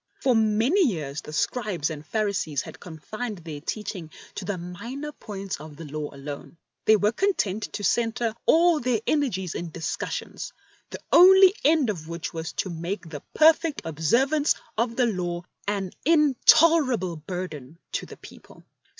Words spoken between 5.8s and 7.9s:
Law alone. They were content to